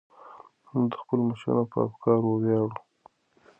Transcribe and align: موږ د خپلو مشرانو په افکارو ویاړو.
موږ 0.71 0.85
د 0.91 0.95
خپلو 1.01 1.21
مشرانو 1.29 1.69
په 1.71 1.77
افکارو 1.87 2.29
ویاړو. 2.41 2.69